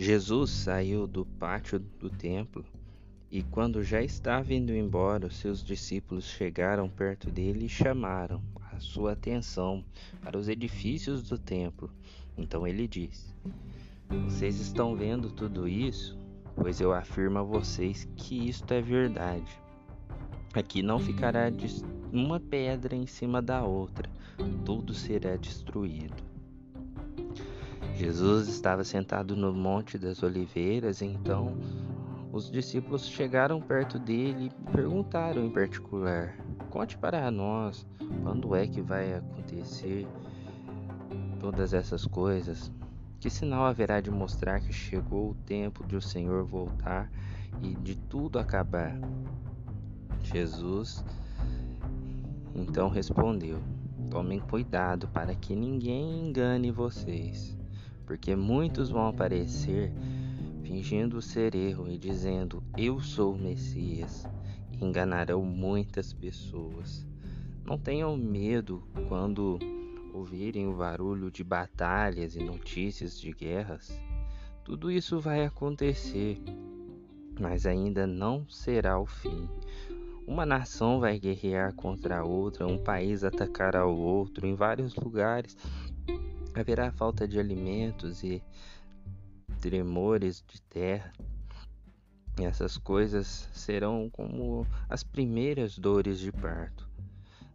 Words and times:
Jesus 0.00 0.50
saiu 0.50 1.08
do 1.08 1.26
pátio 1.26 1.80
do 1.80 2.08
templo 2.08 2.64
e, 3.32 3.42
quando 3.42 3.82
já 3.82 4.00
estava 4.00 4.54
indo 4.54 4.72
embora, 4.72 5.26
os 5.26 5.34
seus 5.34 5.60
discípulos 5.60 6.24
chegaram 6.24 6.88
perto 6.88 7.28
dele 7.28 7.66
e 7.66 7.68
chamaram 7.68 8.40
a 8.72 8.78
sua 8.78 9.14
atenção 9.14 9.84
para 10.22 10.38
os 10.38 10.48
edifícios 10.48 11.24
do 11.28 11.36
templo. 11.36 11.90
Então 12.36 12.64
ele 12.64 12.86
disse: 12.86 13.34
Vocês 14.08 14.60
estão 14.60 14.94
vendo 14.94 15.32
tudo 15.32 15.66
isso? 15.66 16.16
Pois 16.54 16.80
eu 16.80 16.92
afirmo 16.92 17.40
a 17.40 17.42
vocês 17.42 18.08
que 18.14 18.48
isto 18.48 18.72
é 18.72 18.80
verdade. 18.80 19.50
Aqui 20.54 20.80
não 20.80 21.00
ficará 21.00 21.50
uma 22.12 22.38
pedra 22.38 22.94
em 22.94 23.06
cima 23.06 23.42
da 23.42 23.64
outra, 23.64 24.08
tudo 24.64 24.94
será 24.94 25.34
destruído. 25.34 26.27
Jesus 27.98 28.46
estava 28.46 28.84
sentado 28.84 29.34
no 29.34 29.52
Monte 29.52 29.98
das 29.98 30.22
Oliveiras, 30.22 31.02
então 31.02 31.58
os 32.32 32.48
discípulos 32.48 33.08
chegaram 33.08 33.60
perto 33.60 33.98
dele 33.98 34.52
e 34.52 34.70
perguntaram 34.70 35.44
em 35.44 35.50
particular: 35.50 36.32
Conte 36.70 36.96
para 36.96 37.28
nós 37.28 37.84
quando 38.22 38.54
é 38.54 38.68
que 38.68 38.80
vai 38.80 39.14
acontecer 39.14 40.06
todas 41.40 41.74
essas 41.74 42.06
coisas? 42.06 42.70
Que 43.18 43.28
sinal 43.28 43.64
haverá 43.64 44.00
de 44.00 44.12
mostrar 44.12 44.60
que 44.60 44.72
chegou 44.72 45.30
o 45.30 45.34
tempo 45.34 45.84
de 45.84 45.96
o 45.96 46.00
Senhor 46.00 46.44
voltar 46.44 47.10
e 47.60 47.74
de 47.74 47.96
tudo 47.96 48.38
acabar? 48.38 48.96
Jesus 50.22 51.04
então 52.54 52.88
respondeu: 52.88 53.58
Tomem 54.08 54.38
cuidado 54.38 55.08
para 55.08 55.34
que 55.34 55.56
ninguém 55.56 56.28
engane 56.28 56.70
vocês 56.70 57.57
porque 58.08 58.34
muitos 58.34 58.88
vão 58.88 59.06
aparecer 59.06 59.92
fingindo 60.62 61.20
ser 61.20 61.54
erro 61.54 61.90
e 61.90 61.98
dizendo: 61.98 62.64
Eu 62.74 63.00
sou 63.00 63.34
o 63.34 63.38
Messias, 63.38 64.26
e 64.72 64.82
enganarão 64.82 65.44
muitas 65.44 66.14
pessoas. 66.14 67.06
Não 67.66 67.76
tenham 67.76 68.16
medo 68.16 68.82
quando 69.08 69.58
ouvirem 70.14 70.66
o 70.66 70.74
barulho 70.74 71.30
de 71.30 71.44
batalhas 71.44 72.34
e 72.34 72.42
notícias 72.42 73.20
de 73.20 73.30
guerras. 73.30 74.00
Tudo 74.64 74.90
isso 74.90 75.20
vai 75.20 75.44
acontecer, 75.44 76.40
mas 77.38 77.66
ainda 77.66 78.06
não 78.06 78.48
será 78.48 78.98
o 78.98 79.04
fim. 79.04 79.46
Uma 80.26 80.46
nação 80.46 80.98
vai 80.98 81.18
guerrear 81.18 81.74
contra 81.74 82.24
outra, 82.24 82.66
um 82.66 82.78
país 82.78 83.22
atacará 83.22 83.86
o 83.86 83.98
outro 83.98 84.46
em 84.46 84.54
vários 84.54 84.94
lugares 84.94 85.56
Haverá 86.54 86.90
falta 86.90 87.26
de 87.26 87.38
alimentos 87.38 88.22
e 88.22 88.42
tremores 89.60 90.44
de 90.46 90.60
terra. 90.62 91.12
E 92.38 92.44
essas 92.44 92.76
coisas 92.78 93.48
serão 93.52 94.08
como 94.10 94.66
as 94.88 95.02
primeiras 95.02 95.78
dores 95.78 96.18
de 96.18 96.30
parto. 96.30 96.88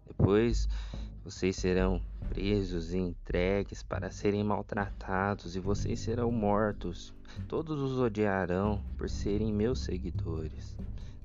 Depois 0.05 0.67
vocês 1.23 1.55
serão 1.55 2.01
presos 2.29 2.93
e 2.93 2.97
entregues 2.97 3.81
para 3.81 4.11
serem 4.11 4.43
maltratados, 4.43 5.55
e 5.55 5.59
vocês 5.59 5.99
serão 6.01 6.31
mortos. 6.31 7.13
Todos 7.47 7.79
os 7.79 7.97
odiarão 7.97 8.83
por 8.97 9.09
serem 9.09 9.53
meus 9.53 9.79
seguidores. 9.79 10.75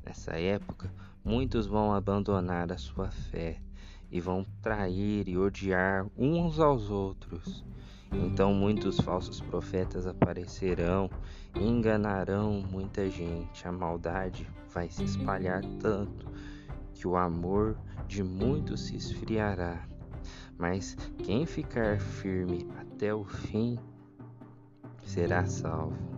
Nessa 0.05 0.38
época, 0.38 0.91
muitos 1.25 1.66
vão 1.66 1.92
abandonar 1.92 2.72
a 2.72 2.78
sua 2.78 3.10
fé 3.10 3.60
e 4.11 4.20
vão 4.20 4.45
trair 4.62 5.28
e 5.28 5.37
odiar 5.37 6.06
uns 6.16 6.59
aos 6.59 6.91
outros. 6.91 7.65
Então 8.12 8.55
muitos 8.55 8.99
falsos 9.00 9.41
profetas 9.41 10.06
aparecerão 10.06 11.10
e 11.55 11.62
enganarão 11.62 12.62
muita 12.71 13.09
gente. 13.09 13.66
A 13.69 13.72
maldade 13.72 14.47
vai 14.72 14.88
se 14.88 15.05
espalhar 15.05 15.62
tanto 15.81 16.27
que 16.94 17.06
o 17.06 17.16
amor 17.16 17.77
de 18.06 18.22
muitos 18.22 18.87
se 18.87 18.97
esfriará. 18.97 19.87
Mas 20.56 20.97
quem 21.19 21.47
ficar 21.47 22.00
firme 22.00 22.66
até 22.81 23.15
o 23.15 23.25
fim 23.25 23.78
será 25.03 25.44
salvo. 25.47 26.18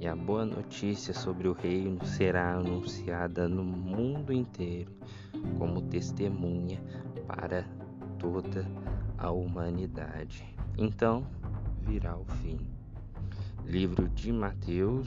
E 0.00 0.08
a 0.08 0.16
boa 0.16 0.46
notícia 0.46 1.12
sobre 1.12 1.46
o 1.46 1.52
reino 1.52 2.02
será 2.06 2.54
anunciada 2.54 3.46
no 3.46 3.62
mundo 3.62 4.32
inteiro 4.32 4.90
como 5.58 5.82
testemunha 5.82 6.80
para 7.26 7.66
toda 8.18 8.66
a 9.18 9.30
humanidade. 9.30 10.42
Então 10.78 11.26
virá 11.82 12.16
o 12.16 12.24
fim. 12.24 12.56
Livro 13.66 14.08
de 14.08 14.32
Mateus, 14.32 15.06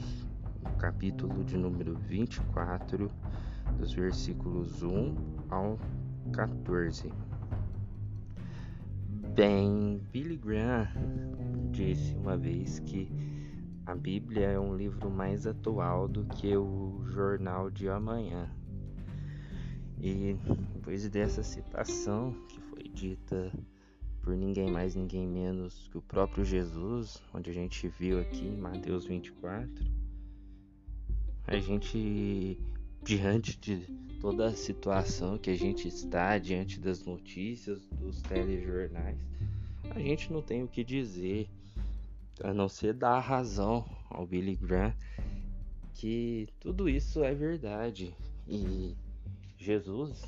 capítulo 0.78 1.42
de 1.42 1.56
número 1.56 1.96
24, 1.96 3.10
dos 3.76 3.92
versículos 3.92 4.80
1 4.84 5.12
ao 5.50 5.76
14. 6.32 7.12
Bem, 9.34 10.00
Billy 10.12 10.36
Graham 10.36 10.86
disse 11.72 12.14
uma 12.14 12.36
vez 12.36 12.78
que 12.78 13.33
a 13.86 13.94
Bíblia 13.94 14.46
é 14.46 14.58
um 14.58 14.74
livro 14.74 15.10
mais 15.10 15.46
atual 15.46 16.08
do 16.08 16.24
que 16.24 16.56
o 16.56 17.04
Jornal 17.06 17.70
de 17.70 17.88
Amanhã. 17.88 18.50
E 20.00 20.36
depois 20.72 21.08
dessa 21.08 21.42
citação 21.42 22.34
que 22.48 22.60
foi 22.60 22.84
dita 22.84 23.52
por 24.22 24.34
ninguém 24.34 24.70
mais, 24.70 24.94
ninguém 24.94 25.26
menos 25.26 25.86
que 25.88 25.98
o 25.98 26.02
próprio 26.02 26.44
Jesus, 26.44 27.22
onde 27.32 27.50
a 27.50 27.52
gente 27.52 27.86
viu 27.88 28.18
aqui 28.18 28.46
em 28.46 28.56
Mateus 28.56 29.04
24, 29.04 29.84
a 31.46 31.58
gente, 31.58 32.58
diante 33.02 33.58
de 33.58 33.80
toda 34.18 34.46
a 34.46 34.54
situação 34.54 35.36
que 35.36 35.50
a 35.50 35.54
gente 35.54 35.86
está, 35.86 36.38
diante 36.38 36.80
das 36.80 37.04
notícias, 37.04 37.86
dos 37.88 38.22
telejornais, 38.22 39.18
a 39.90 40.00
gente 40.00 40.32
não 40.32 40.40
tem 40.40 40.62
o 40.62 40.68
que 40.68 40.82
dizer, 40.82 41.46
a 42.42 42.52
não 42.52 42.68
ser 42.68 42.94
dar 42.94 43.20
razão 43.20 43.84
ao 44.10 44.26
Billy 44.26 44.56
Graham 44.56 44.94
que 45.94 46.48
tudo 46.60 46.88
isso 46.88 47.22
é 47.22 47.34
verdade. 47.34 48.14
E 48.46 48.94
Jesus, 49.56 50.22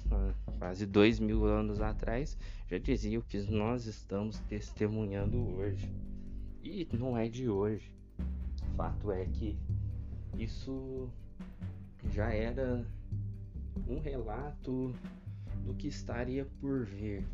quase 0.59 0.87
dois 0.87 1.21
mil 1.21 1.45
anos 1.45 1.81
atrás, 1.81 2.39
já 2.71 2.79
dizia 2.79 3.19
o 3.19 3.23
que 3.23 3.39
nós 3.51 3.87
estamos 3.87 4.39
testemunhando 4.49 5.39
hoje. 5.57 5.93
E 6.63 6.89
não 6.93 7.17
é 7.17 7.29
de 7.29 7.49
hoje. 7.49 7.93
O 8.73 8.77
fato 8.77 9.13
é 9.13 9.25
que 9.27 9.59
isso 10.39 11.11
já 12.11 12.33
era 12.33 12.87
um 13.89 14.01
relato 14.01 14.95
do 15.65 15.75
que 15.75 15.89
estaria 15.89 16.47
por 16.61 16.85
vir. 16.85 17.25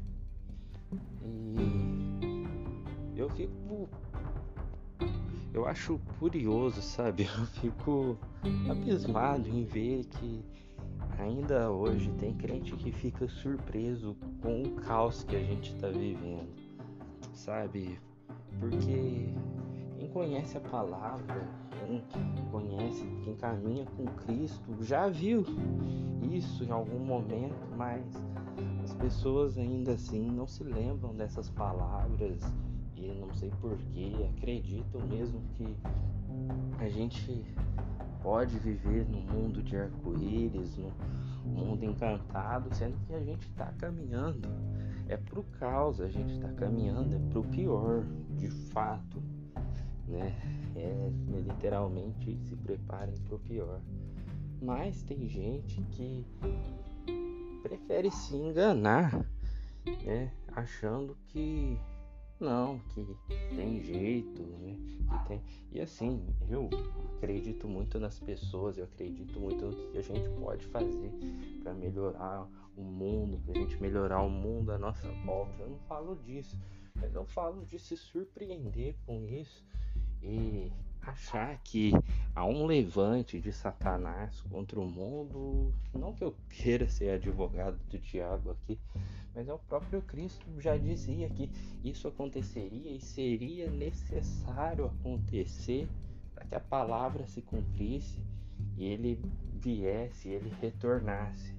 E 3.15 3.19
eu 3.19 3.29
fico. 3.31 3.89
Eu 5.55 5.67
acho 5.67 6.01
curioso, 6.19 6.81
sabe? 6.81 7.25
Eu 7.39 7.47
fico 7.47 8.19
abismado 8.71 9.49
em 9.49 9.65
ver 9.65 10.05
que 10.07 10.43
ainda 11.19 11.71
hoje 11.71 12.11
tem 12.19 12.35
crente 12.35 12.75
que 12.75 12.91
fica 12.91 13.29
surpreso 13.29 14.17
com 14.41 14.63
o 14.63 14.71
caos 14.77 15.25
que 15.25 15.37
a 15.37 15.43
gente 15.43 15.75
está 15.75 15.89
vivendo, 15.89 16.49
sabe? 17.35 18.01
Porque 18.59 19.29
quem 19.99 20.09
conhece 20.13 20.57
a 20.57 20.61
palavra, 20.61 21.47
quem 21.87 22.03
conhece, 22.51 23.05
quem 23.23 23.37
caminha 23.37 23.85
com 23.97 24.07
Cristo, 24.07 24.83
já 24.83 25.09
viu 25.09 25.45
isso 26.31 26.65
em 26.65 26.71
algum 26.71 26.99
momento, 26.99 27.69
mas 27.77 28.03
as 28.83 28.95
pessoas 28.95 29.59
ainda 29.59 29.93
assim 29.93 30.31
não 30.31 30.47
se 30.47 30.65
lembram 30.65 31.15
dessas 31.15 31.51
palavras 31.51 32.41
não 33.09 33.33
sei 33.35 33.51
porquê, 33.61 34.13
acreditam 34.37 35.01
mesmo 35.07 35.41
que 35.57 35.77
a 36.79 36.89
gente 36.89 37.45
pode 38.23 38.59
viver 38.59 39.07
no 39.09 39.21
mundo 39.21 39.63
de 39.63 39.77
arco-íris, 39.77 40.77
no 40.77 41.51
mundo 41.51 41.85
encantado, 41.85 42.75
sendo 42.75 42.97
que 43.07 43.15
a 43.15 43.21
gente 43.21 43.49
está 43.49 43.67
caminhando 43.79 44.49
é 45.09 45.17
pro 45.17 45.43
caos, 45.59 46.01
a 46.01 46.09
gente 46.09 46.33
está 46.33 46.49
caminhando 46.53 47.15
é 47.15 47.19
pro 47.31 47.43
pior, 47.45 48.05
de 48.37 48.49
fato, 48.49 49.23
né? 50.07 50.35
É 50.75 51.13
literalmente 51.41 52.39
se 52.49 52.57
preparem 52.57 53.15
pro 53.29 53.39
pior. 53.41 53.81
Mas 54.61 55.03
tem 55.03 55.29
gente 55.29 55.83
que 55.91 56.25
prefere 57.63 58.11
se 58.11 58.37
enganar, 58.37 59.27
né? 60.05 60.33
Achando 60.55 61.17
que 61.29 61.79
não, 62.43 62.79
que 62.91 63.07
tem 63.55 63.81
jeito, 63.83 64.43
né? 64.43 64.77
Que 65.09 65.29
tem... 65.29 65.43
E 65.73 65.81
assim, 65.81 66.27
eu 66.49 66.69
acredito 67.17 67.69
muito 67.69 67.99
nas 67.99 68.19
pessoas, 68.19 68.77
eu 68.77 68.85
acredito 68.85 69.39
muito 69.39 69.65
no 69.65 69.91
que 69.91 69.99
a 69.99 70.03
gente 70.03 70.29
pode 70.41 70.67
fazer 70.67 71.13
para 71.63 71.73
melhorar 71.73 72.47
o 72.77 72.83
mundo, 72.83 73.39
pra 73.45 73.55
gente 73.55 73.81
melhorar 73.81 74.23
o 74.23 74.31
mundo 74.31 74.73
à 74.73 74.79
nossa 74.79 75.09
volta. 75.25 75.63
Eu 75.63 75.71
não 75.71 75.79
falo 75.81 76.17
disso, 76.17 76.59
mas 76.97 77.15
eu 77.15 77.25
falo 77.25 77.65
de 77.65 77.79
se 77.79 77.97
surpreender 77.97 78.97
com 79.07 79.25
isso 79.27 79.65
e 80.23 80.71
achar 81.01 81.59
que 81.65 81.93
há 82.35 82.45
um 82.45 82.65
levante 82.65 83.41
de 83.41 83.53
Satanás 83.53 84.41
contra 84.43 84.79
o 84.79 84.89
mundo, 84.89 85.73
não 85.93 86.13
que 86.13 86.23
eu 86.23 86.35
queira 86.49 86.89
ser 86.89 87.11
advogado 87.11 87.77
do 87.91 87.99
diabo 87.99 88.53
aqui, 88.53 88.79
mas 89.35 89.49
é 89.49 89.53
o 89.53 89.59
próprio 89.59 90.03
Cristo 90.03 90.45
já 90.59 90.77
dizia 90.77 91.29
que 91.31 91.51
isso 91.83 92.07
aconteceria 92.07 92.91
e 92.91 93.01
seria 93.01 93.71
necessário 93.71 94.87
acontecer 94.87 95.89
para 96.35 96.45
que 96.45 96.55
a 96.55 96.61
palavra 96.61 97.27
se 97.27 97.41
cumprisse 97.41 98.21
e 98.77 98.85
ele 98.85 99.21
viesse, 99.55 100.29
ele 100.29 100.53
retornasse. 100.61 101.55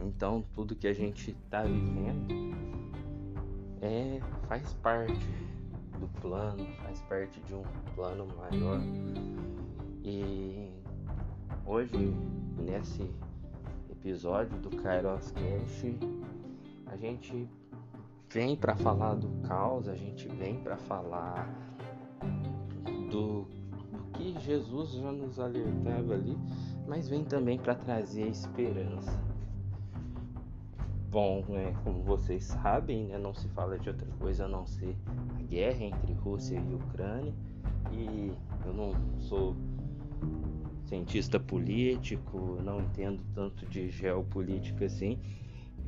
Então 0.00 0.44
tudo 0.54 0.74
que 0.74 0.86
a 0.86 0.92
gente 0.92 1.30
está 1.30 1.62
vivendo 1.62 2.34
é 3.80 4.20
faz 4.48 4.72
parte 4.74 5.26
do 5.98 6.08
plano, 6.20 6.66
faz 6.82 7.00
parte 7.02 7.40
de 7.40 7.54
um 7.54 7.62
plano 7.94 8.26
maior. 8.36 8.80
E 10.04 10.70
hoje 11.64 11.96
nesse 12.58 13.10
episódio 13.90 14.58
do 14.58 14.70
Kairos 14.70 15.32
Cash 15.32 15.84
a 16.90 16.96
gente 16.96 17.48
vem 18.30 18.56
para 18.56 18.76
falar 18.76 19.14
do 19.14 19.28
caos, 19.46 19.88
a 19.88 19.94
gente 19.94 20.28
vem 20.28 20.60
para 20.60 20.76
falar 20.76 21.48
do, 23.10 23.46
do 23.46 23.46
que 24.12 24.38
Jesus 24.40 24.92
já 24.92 25.12
nos 25.12 25.38
alertava 25.38 26.14
ali, 26.14 26.36
mas 26.86 27.08
vem 27.08 27.24
também 27.24 27.58
para 27.58 27.74
trazer 27.74 28.26
esperança. 28.26 29.18
Bom, 31.10 31.42
né, 31.48 31.74
como 31.84 32.02
vocês 32.02 32.44
sabem, 32.44 33.06
né, 33.06 33.16
não 33.16 33.32
se 33.32 33.48
fala 33.48 33.78
de 33.78 33.88
outra 33.88 34.08
coisa 34.18 34.44
a 34.44 34.48
não 34.48 34.66
ser 34.66 34.94
a 35.38 35.42
guerra 35.42 35.84
entre 35.84 36.12
Rússia 36.12 36.56
e 36.58 36.74
Ucrânia. 36.74 37.32
E 37.90 38.30
eu 38.66 38.74
não 38.74 38.92
sou 39.18 39.56
cientista 40.84 41.40
político, 41.40 42.58
não 42.62 42.80
entendo 42.80 43.22
tanto 43.34 43.64
de 43.66 43.88
geopolítica 43.88 44.84
assim. 44.84 45.18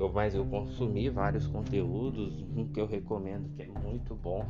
Eu, 0.00 0.10
mas 0.10 0.34
eu 0.34 0.46
consumi 0.46 1.10
vários 1.10 1.46
conteúdos. 1.46 2.42
Um 2.56 2.66
que 2.66 2.80
eu 2.80 2.86
recomendo 2.86 3.54
que 3.54 3.62
é 3.62 3.68
muito 3.68 4.14
bom 4.14 4.46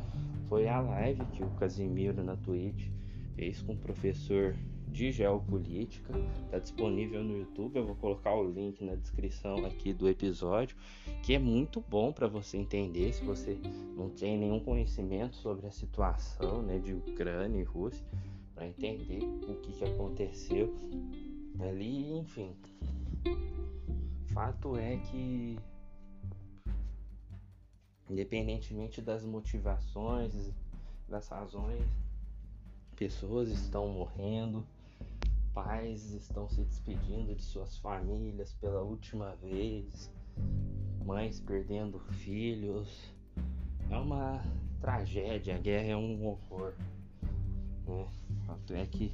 foi 0.47 0.69
a 0.69 0.79
live 0.79 1.25
que 1.33 1.43
o 1.43 1.49
Casimiro 1.51 2.23
na 2.23 2.37
Twitch 2.37 2.87
fez 3.35 3.61
com 3.61 3.73
o 3.73 3.77
professor 3.77 4.55
de 4.87 5.11
geopolítica. 5.11 6.13
Está 6.45 6.57
disponível 6.57 7.21
no 7.21 7.37
YouTube. 7.37 7.75
Eu 7.75 7.85
vou 7.85 7.95
colocar 7.95 8.33
o 8.33 8.49
link 8.49 8.81
na 8.81 8.95
descrição 8.95 9.65
aqui 9.65 9.93
do 9.93 10.07
episódio, 10.07 10.77
que 11.21 11.33
é 11.33 11.39
muito 11.39 11.81
bom 11.81 12.13
para 12.13 12.27
você 12.27 12.57
entender 12.57 13.11
se 13.11 13.21
você 13.25 13.59
não 13.97 14.09
tem 14.09 14.37
nenhum 14.37 14.59
conhecimento 14.61 15.35
sobre 15.35 15.67
a 15.67 15.71
situação 15.71 16.61
né, 16.61 16.79
de 16.79 16.93
Ucrânia 16.93 17.59
e 17.59 17.63
Rússia, 17.63 18.05
para 18.55 18.65
entender 18.65 19.21
o 19.49 19.55
que, 19.55 19.73
que 19.73 19.83
aconteceu 19.83 20.73
ali, 21.59 22.09
enfim. 22.17 22.55
Fato 24.33 24.77
é 24.77 24.97
que 24.97 25.59
independentemente 28.09 29.01
das 29.01 29.23
motivações, 29.23 30.33
das 31.07 31.27
razões, 31.29 31.85
pessoas 32.95 33.49
estão 33.49 33.87
morrendo, 33.87 34.65
Pais 35.53 36.13
estão 36.13 36.47
se 36.47 36.61
despedindo 36.61 37.35
de 37.35 37.43
suas 37.43 37.77
famílias 37.77 38.53
pela 38.53 38.81
última 38.81 39.35
vez, 39.35 40.09
mães 41.05 41.41
perdendo 41.41 41.99
filhos. 41.99 43.13
É 43.89 43.97
uma 43.97 44.41
tragédia, 44.79 45.55
a 45.55 45.59
guerra 45.59 45.87
é 45.87 45.97
um 45.97 46.25
horror. 46.25 46.73
Né? 47.85 48.07
O 48.37 48.45
fato 48.45 48.73
é 48.73 48.85
que 48.85 49.11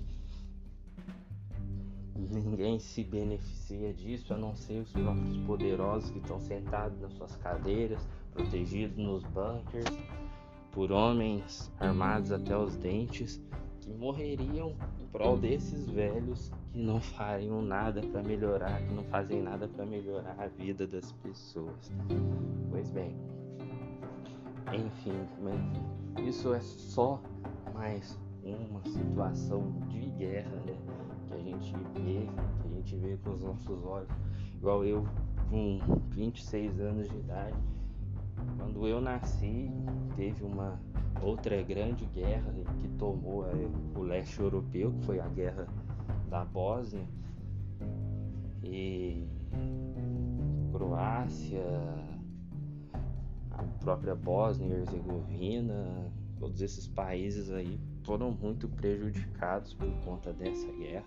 ninguém 2.31 2.79
se 2.79 3.03
beneficia 3.03 3.93
disso 3.93 4.33
a 4.33 4.37
não 4.37 4.55
ser 4.55 4.79
os 4.79 4.91
próprios 4.91 5.37
poderosos 5.45 6.09
que 6.09 6.17
estão 6.17 6.39
sentados 6.39 6.99
nas 6.99 7.13
suas 7.13 7.35
cadeiras, 7.37 8.05
protegidos 8.33 8.97
nos 8.97 9.23
bunkers, 9.23 9.97
por 10.71 10.91
homens 10.91 11.71
armados 11.79 12.31
até 12.31 12.57
os 12.57 12.75
dentes 12.75 13.41
que 13.81 13.91
morreriam 13.93 14.75
em 14.99 15.07
prol 15.07 15.37
desses 15.37 15.87
velhos 15.89 16.51
que 16.71 16.77
não 16.77 16.99
fariam 16.99 17.61
nada 17.61 18.01
para 18.01 18.21
melhorar, 18.21 18.81
que 18.81 18.93
não 18.93 19.03
fazem 19.05 19.41
nada 19.41 19.67
para 19.67 19.85
melhorar 19.85 20.35
a 20.37 20.47
vida 20.47 20.85
das 20.85 21.11
pessoas. 21.13 21.91
Pois 22.69 22.91
bem, 22.91 23.15
enfim, 24.73 25.27
isso 26.27 26.53
é 26.53 26.59
só 26.59 27.21
mais 27.73 28.19
uma 28.55 28.81
situação 28.83 29.79
de 29.89 29.99
guerra, 30.11 30.55
né? 30.65 30.75
Que 31.27 31.33
a 31.33 31.41
gente 31.41 31.73
vê, 31.93 32.27
que 32.61 32.67
a 32.67 32.75
gente 32.75 32.95
vê 32.95 33.17
com 33.17 33.31
os 33.31 33.41
nossos 33.41 33.83
olhos. 33.83 34.09
Igual 34.55 34.85
eu, 34.85 35.05
com 35.49 35.79
26 36.11 36.79
anos 36.79 37.09
de 37.09 37.17
idade, 37.17 37.57
quando 38.57 38.87
eu 38.87 39.01
nasci, 39.01 39.71
teve 40.15 40.43
uma 40.43 40.79
outra 41.21 41.61
grande 41.63 42.05
guerra 42.05 42.53
que 42.79 42.87
tomou 42.89 43.45
é, 43.47 43.53
o 43.95 44.01
leste 44.01 44.39
europeu, 44.39 44.93
que 44.93 45.05
foi 45.05 45.19
a 45.19 45.27
guerra 45.27 45.67
da 46.29 46.45
Bósnia 46.45 47.07
e 48.63 49.27
Croácia, 50.71 51.63
a 53.51 53.63
própria 53.79 54.15
Bósnia 54.15 54.67
e 54.67 54.71
Herzegovina, 54.73 56.11
todos 56.39 56.61
esses 56.61 56.87
países 56.87 57.51
aí 57.51 57.79
foram 58.07 58.31
muito 58.31 58.69
prejudicados 58.69 59.73
por 59.73 59.91
conta 60.05 60.31
dessa 60.31 60.71
guerra. 60.71 61.05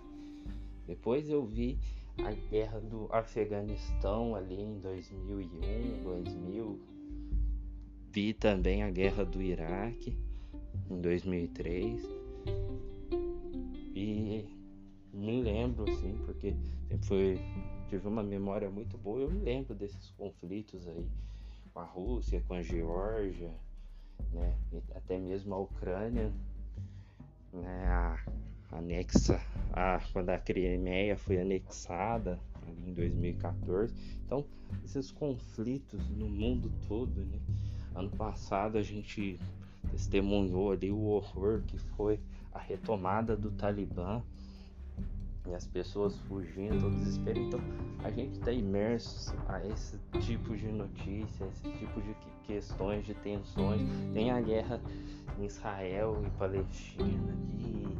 Depois 0.85 1.27
eu 1.27 1.43
vi 1.43 1.79
a 2.19 2.31
guerra 2.31 2.79
do 2.79 3.09
Afeganistão 3.11 4.35
ali 4.35 4.61
em 4.61 4.79
2001, 4.79 6.03
2000, 6.03 6.79
Vi 8.13 8.33
também 8.33 8.83
a 8.83 8.91
guerra 8.91 9.23
do 9.23 9.41
Iraque 9.41 10.15
em 10.89 10.99
2003 10.99 12.03
e 13.95 14.45
me 15.13 15.41
lembro 15.41 15.89
assim, 15.89 16.17
porque 16.25 16.53
sempre 16.89 17.07
foi 17.07 17.39
tive 17.87 18.07
uma 18.07 18.21
memória 18.21 18.69
muito 18.69 18.97
boa, 18.97 19.21
eu 19.21 19.31
me 19.31 19.39
lembro 19.39 19.73
desses 19.73 20.11
conflitos 20.11 20.87
aí 20.87 21.07
com 21.73 21.79
a 21.79 21.85
Rússia, 21.85 22.43
com 22.47 22.53
a 22.53 22.61
Geórgia, 22.61 23.51
né, 24.33 24.57
até 24.93 25.17
mesmo 25.17 25.55
a 25.55 25.59
Ucrânia, 25.59 26.31
né, 27.53 27.85
a 27.87 28.77
anexa, 28.77 29.41
a, 29.73 29.99
quando 30.13 30.29
a 30.29 30.37
Crimeia 30.37 31.17
foi 31.17 31.39
anexada 31.39 32.39
em 32.85 32.93
2014. 32.93 33.93
Então, 34.25 34.45
esses 34.83 35.11
conflitos 35.11 36.09
no 36.09 36.29
mundo 36.29 36.71
todo, 36.87 37.25
né, 37.25 37.39
Ano 37.93 38.09
passado 38.11 38.77
a 38.77 38.81
gente 38.81 39.37
testemunhou 39.91 40.71
ali 40.71 40.91
o 40.91 41.01
horror 41.01 41.61
que 41.67 41.77
foi 41.77 42.19
a 42.53 42.59
retomada 42.59 43.35
do 43.35 43.51
Talibã 43.51 44.23
e 45.47 45.53
as 45.53 45.65
pessoas 45.67 46.17
fugindo, 46.27 46.87
o 46.87 46.91
desespero. 46.91 47.39
Então 47.39 47.59
a 48.03 48.11
gente 48.11 48.39
está 48.39 48.51
imerso 48.51 49.35
a 49.47 49.65
esse 49.65 49.97
tipo 50.19 50.55
de 50.55 50.67
notícia, 50.67 51.45
esse 51.45 51.69
tipo 51.77 52.01
de 52.01 52.15
questões, 52.43 53.05
de 53.05 53.13
tensões. 53.15 53.81
Tem 54.13 54.31
a 54.31 54.41
guerra 54.41 54.79
em 55.39 55.45
Israel 55.45 56.21
e 56.25 56.29
Palestina 56.31 57.37
que 57.57 57.97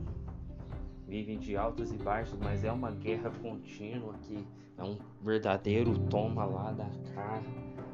vivem 1.08 1.40
de 1.40 1.58
altos 1.58 1.92
e 1.92 1.98
baixos, 1.98 2.38
mas 2.40 2.64
é 2.64 2.72
uma 2.72 2.92
guerra 2.92 3.32
contínua 3.42 4.14
que 4.22 4.46
é 4.78 4.84
um 4.84 4.98
verdadeiro 5.22 5.98
toma 6.10 6.46
lá 6.46 6.72
da 6.72 6.90
cá 7.14 7.42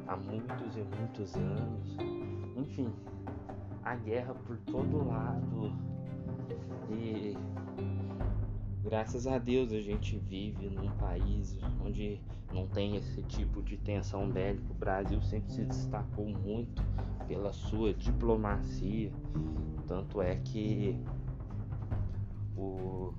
há 0.06 0.16
muitos 0.16 0.76
e 0.76 0.84
muitos 0.96 1.34
anos. 1.34 1.96
Enfim, 2.56 2.92
a 3.84 3.94
guerra 3.96 4.34
por 4.46 4.56
todo 4.58 5.06
lado. 5.06 5.72
E 6.90 7.36
graças 8.82 9.26
a 9.26 9.38
Deus 9.38 9.72
a 9.72 9.80
gente 9.80 10.18
vive 10.18 10.68
num 10.68 10.90
país 10.92 11.58
onde 11.84 12.20
não 12.52 12.66
tem 12.66 12.96
esse 12.96 13.22
tipo 13.24 13.62
de 13.62 13.76
tensão 13.76 14.28
bélica. 14.30 14.70
O 14.70 14.74
Brasil 14.74 15.20
sempre 15.22 15.52
se 15.52 15.64
destacou 15.64 16.26
muito 16.26 16.82
pela 17.26 17.52
sua 17.52 17.92
diplomacia. 17.92 19.12
Tanto 19.86 20.22
é 20.22 20.36
que 20.36 20.98
o, 22.56 23.12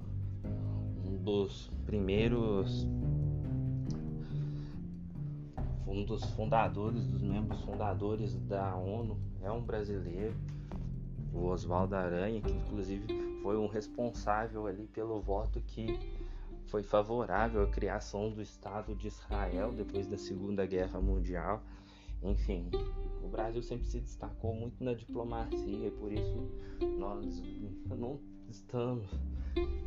um 1.05 1.17
dos 1.23 1.71
primeiros 1.85 2.87
um 5.89 6.05
dos 6.05 6.23
fundadores, 6.31 7.03
dos 7.07 7.21
membros 7.21 7.59
fundadores 7.61 8.35
da 8.47 8.75
ONU, 8.75 9.17
é 9.41 9.51
um 9.51 9.61
brasileiro, 9.61 10.35
o 11.33 11.45
Oswaldo 11.45 11.95
Aranha, 11.95 12.41
que 12.41 12.51
inclusive 12.51 13.07
foi 13.41 13.57
um 13.57 13.67
responsável 13.67 14.67
ali 14.67 14.87
pelo 14.87 15.19
voto 15.21 15.61
que 15.61 15.97
foi 16.67 16.83
favorável 16.83 17.63
à 17.63 17.67
criação 17.67 18.29
do 18.29 18.41
Estado 18.41 18.95
de 18.95 19.07
Israel 19.07 19.71
depois 19.71 20.07
da 20.07 20.17
Segunda 20.17 20.65
Guerra 20.65 21.01
Mundial. 21.01 21.63
Enfim, 22.21 22.69
o 23.23 23.27
Brasil 23.27 23.63
sempre 23.63 23.85
se 23.87 23.99
destacou 23.99 24.53
muito 24.53 24.83
na 24.83 24.93
diplomacia, 24.93 25.87
e 25.87 25.91
por 25.91 26.11
isso 26.11 26.51
nós 26.97 27.41
não 27.87 28.19
estamos 28.49 29.07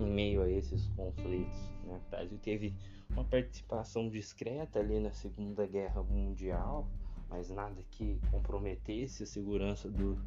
em 0.00 0.10
meio 0.10 0.42
a 0.42 0.50
esses 0.50 0.86
conflitos. 0.88 1.70
Né? 1.84 2.00
O 2.06 2.10
Brasil 2.10 2.38
teve 2.42 2.74
uma 3.10 3.24
participação 3.24 4.08
discreta 4.08 4.78
ali 4.80 4.98
na 4.98 5.12
Segunda 5.12 5.66
Guerra 5.66 6.02
Mundial, 6.02 6.88
mas 7.28 7.50
nada 7.50 7.82
que 7.90 8.18
comprometesse 8.30 9.22
a 9.22 9.26
segurança 9.26 9.88
do, 9.88 10.18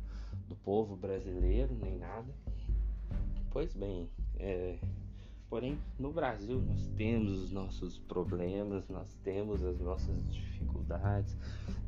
do 0.48 0.56
povo 0.56 0.96
brasileiro, 0.96 1.74
nem 1.76 1.98
nada. 1.98 2.34
Pois 3.52 3.74
bem, 3.74 4.10
é, 4.38 4.78
porém 5.50 5.78
no 5.98 6.12
Brasil 6.12 6.62
nós 6.62 6.88
temos 6.98 7.32
os 7.44 7.52
nossos 7.52 7.98
problemas, 8.00 8.90
nós 8.90 9.14
temos 9.24 9.64
as 9.64 9.80
nossas 9.80 10.16
dificuldades, 10.32 11.36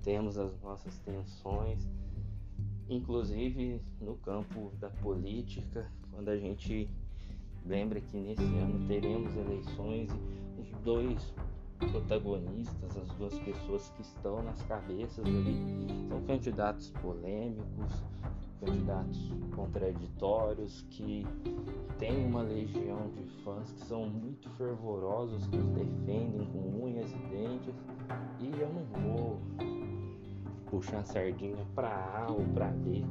temos 0.04 0.38
as 0.38 0.60
nossas 0.62 0.98
tensões, 1.00 1.88
inclusive 2.89 3.82
no 4.00 4.16
campo 4.18 4.72
da 4.80 4.89
política, 4.89 5.92
quando 6.12 6.30
a 6.30 6.38
gente 6.38 6.89
lembra 7.66 8.00
que 8.00 8.18
nesse 8.18 8.42
ano 8.42 8.88
teremos 8.88 9.36
eleições 9.36 10.10
e 10.58 10.62
os 10.62 10.72
dois 10.84 11.34
protagonistas, 11.78 12.98
as 12.98 13.08
duas 13.18 13.38
pessoas 13.40 13.90
que 13.90 14.02
estão 14.02 14.42
nas 14.44 14.62
cabeças 14.64 15.26
ali, 15.26 15.88
são 16.10 16.22
candidatos 16.24 16.90
polêmicos, 17.02 18.04
candidatos 18.60 19.32
contraditórios, 19.56 20.86
que 20.90 21.26
têm 22.00 22.26
uma 22.26 22.42
legião 22.42 23.10
de 23.12 23.24
fãs 23.44 23.72
que 23.72 23.82
são 23.86 24.08
muito 24.08 24.50
fervorosos, 24.52 25.46
que 25.48 25.58
os 25.58 25.70
defendem 25.70 26.46
com 26.52 26.84
unhas 26.84 27.12
e 27.12 27.18
dentes, 27.30 27.76
e 28.40 28.60
eu 28.60 28.70
não 28.74 28.86
vou 29.02 29.40
puxar 30.70 31.00
a 31.00 31.04
sardinha 31.04 31.66
para 31.76 31.90
A 31.90 32.32
ou 32.32 32.44
para 32.54 32.68
B, 32.68 33.04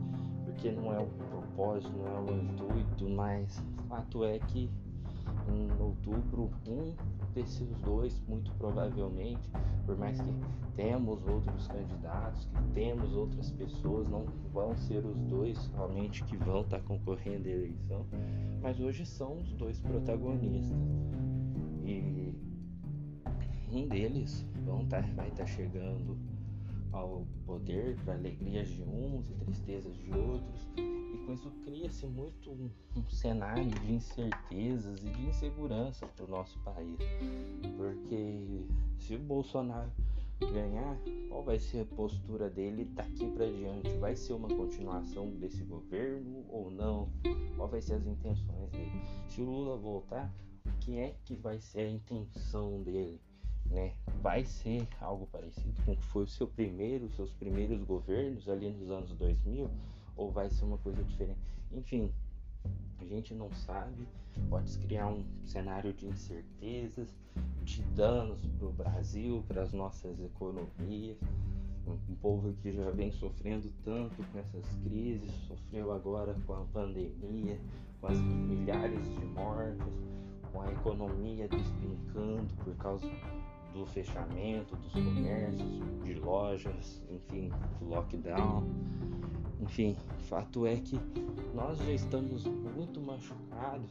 porque 0.44 0.70
não 0.72 0.92
é 0.92 0.98
o 0.98 1.06
propósito, 1.06 1.92
não 1.96 2.06
é 2.06 2.32
o 2.32 2.42
intuito, 2.42 3.08
mas 3.08 3.62
fato 3.88 4.24
é 4.24 4.38
que 4.38 4.70
em 5.48 5.70
outubro 5.80 6.50
um 6.66 6.94
desses 7.34 7.68
dois, 7.80 8.20
muito 8.28 8.50
provavelmente, 8.54 9.48
por 9.84 9.96
mais 9.96 10.20
que 10.20 10.34
temos 10.74 11.26
outros 11.26 11.68
candidatos, 11.68 12.46
que 12.46 12.72
temos 12.74 13.14
outras 13.14 13.50
pessoas, 13.52 14.08
não 14.08 14.24
vão 14.52 14.76
ser 14.76 15.04
os 15.04 15.18
dois 15.22 15.66
realmente 15.74 16.24
que 16.24 16.36
vão 16.36 16.62
estar 16.62 16.80
concorrendo 16.80 17.48
à 17.48 17.52
eleição, 17.52 18.06
mas 18.62 18.80
hoje 18.80 19.04
são 19.04 19.38
os 19.38 19.52
dois 19.54 19.78
protagonistas. 19.80 20.76
E 21.84 22.34
um 23.70 23.86
deles 23.88 24.44
vão 24.64 24.84
tá, 24.86 25.00
vai 25.14 25.28
estar 25.28 25.44
tá 25.44 25.46
chegando 25.46 26.16
ao 26.92 27.26
poder 27.44 27.96
para 28.04 28.14
alegrias 28.14 28.68
de 28.68 28.82
uns 28.82 29.28
e 29.30 29.34
tristezas 29.34 29.96
de 29.98 30.10
outros, 30.10 30.68
com 31.26 31.32
isso 31.32 31.50
cria-se 31.64 32.06
muito 32.06 32.50
um, 32.52 32.70
um, 32.94 33.08
cenário 33.10 33.66
de 33.66 33.92
incertezas 33.92 35.02
e 35.02 35.10
de 35.10 35.26
insegurança 35.26 36.06
para 36.06 36.24
o 36.24 36.28
nosso 36.28 36.56
país, 36.60 36.96
porque 37.76 38.64
se 39.00 39.16
o 39.16 39.18
Bolsonaro 39.18 39.90
ganhar, 40.52 40.96
qual 41.28 41.42
vai 41.42 41.58
ser 41.58 41.80
a 41.80 41.96
postura 41.96 42.48
dele 42.48 42.84
daqui 42.84 43.28
para 43.32 43.50
diante? 43.50 43.90
Vai 43.98 44.14
ser 44.14 44.34
uma 44.34 44.48
continuação 44.48 45.30
desse 45.30 45.64
governo 45.64 46.44
ou 46.48 46.70
não? 46.70 47.08
Qual 47.56 47.68
vai 47.68 47.80
ser 47.80 47.94
as 47.94 48.06
intenções 48.06 48.70
dele? 48.70 49.02
Se 49.28 49.40
o 49.40 49.44
Lula 49.44 49.76
voltar, 49.76 50.32
o 50.64 50.72
que 50.78 50.98
é 50.98 51.16
que 51.24 51.34
vai 51.34 51.58
ser 51.58 51.80
a 51.80 51.90
intenção 51.90 52.82
dele? 52.82 53.20
né? 53.68 53.94
Vai 54.22 54.44
ser 54.44 54.86
algo 55.00 55.26
parecido 55.26 55.74
com 55.84 55.92
o 55.92 55.96
que 55.96 56.04
foi 56.04 56.22
o 56.22 56.28
seu 56.28 56.46
primeiro, 56.46 57.10
seus 57.10 57.32
primeiros 57.32 57.82
governos 57.82 58.48
ali 58.48 58.70
nos 58.70 58.90
anos 58.90 59.12
2000 59.14 59.68
ou 60.16 60.30
vai 60.30 60.48
ser 60.50 60.64
uma 60.64 60.78
coisa 60.78 61.02
diferente? 61.04 61.38
Enfim, 61.72 62.10
a 62.98 63.04
gente 63.04 63.34
não 63.34 63.50
sabe. 63.52 64.06
Pode 64.48 64.76
criar 64.78 65.08
um 65.08 65.24
cenário 65.44 65.92
de 65.92 66.06
incertezas, 66.06 67.08
de 67.62 67.82
danos 67.94 68.44
para 68.58 68.66
o 68.66 68.72
Brasil, 68.72 69.44
para 69.48 69.62
as 69.62 69.72
nossas 69.72 70.20
economias. 70.20 71.16
Um 71.86 72.16
povo 72.16 72.52
que 72.62 72.72
já 72.72 72.90
vem 72.90 73.12
sofrendo 73.12 73.72
tanto 73.84 74.16
com 74.16 74.38
essas 74.38 74.66
crises, 74.82 75.30
sofreu 75.46 75.92
agora 75.92 76.34
com 76.44 76.54
a 76.54 76.64
pandemia, 76.72 77.60
com 78.00 78.08
as 78.08 78.18
milhares 78.18 79.04
de 79.14 79.24
mortes, 79.26 79.86
com 80.52 80.62
a 80.62 80.72
economia 80.72 81.48
despencando 81.48 82.52
por 82.64 82.74
causa 82.76 83.06
do 83.72 83.86
fechamento 83.86 84.74
dos 84.74 84.92
comércios, 84.92 85.80
de 86.02 86.14
lojas, 86.14 87.02
enfim, 87.10 87.50
do 87.78 87.88
lockdown. 87.88 88.64
Enfim, 89.60 89.96
fato 90.28 90.66
é 90.66 90.76
que 90.76 91.00
nós 91.54 91.78
já 91.78 91.92
estamos 91.92 92.44
muito 92.44 93.00
machucados 93.00 93.90